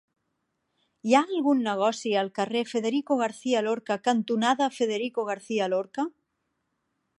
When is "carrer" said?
2.39-2.63